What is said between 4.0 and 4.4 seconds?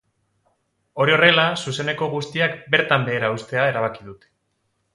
dute.